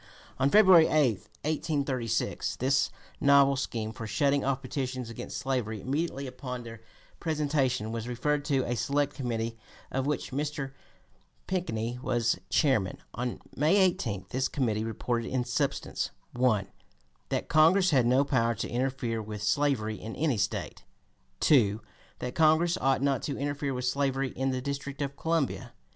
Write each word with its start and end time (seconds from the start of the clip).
On 0.39 0.49
February 0.49 0.87
8, 0.87 0.97
1836, 1.43 2.55
this 2.55 2.89
novel 3.19 3.55
scheme 3.55 3.91
for 3.91 4.07
shutting 4.07 4.43
off 4.43 4.63
petitions 4.63 5.11
against 5.11 5.37
slavery 5.37 5.79
immediately 5.79 6.25
upon 6.25 6.63
their 6.63 6.81
presentation 7.19 7.91
was 7.91 8.07
referred 8.07 8.43
to 8.45 8.65
a 8.65 8.75
select 8.75 9.13
committee 9.13 9.59
of 9.91 10.07
which 10.07 10.31
Mr. 10.31 10.71
Pinckney 11.45 11.99
was 12.01 12.39
chairman. 12.49 12.97
On 13.13 13.39
May 13.55 13.75
18 13.77 14.25
this 14.31 14.47
committee 14.47 14.83
reported 14.83 15.27
in 15.29 15.45
substance: 15.45 16.09
1. 16.33 16.65
That 17.29 17.47
Congress 17.47 17.91
had 17.91 18.07
no 18.07 18.23
power 18.23 18.55
to 18.55 18.67
interfere 18.67 19.21
with 19.21 19.43
slavery 19.43 19.97
in 20.01 20.15
any 20.15 20.39
State; 20.39 20.83
2. 21.41 21.79
That 22.17 22.33
Congress 22.33 22.75
ought 22.77 23.03
not 23.03 23.21
to 23.21 23.37
interfere 23.37 23.75
with 23.75 23.85
slavery 23.85 24.29
in 24.29 24.49
the 24.49 24.61
District 24.61 24.99
of 25.03 25.15
Columbia; 25.15 25.61
3. 25.61 25.67